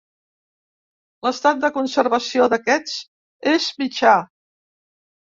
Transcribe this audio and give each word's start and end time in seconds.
L'estat 1.25 1.59
de 1.65 1.69
conservació 1.75 2.47
d'aquests 2.53 2.95
és 3.53 3.67
mitjà. 3.83 4.15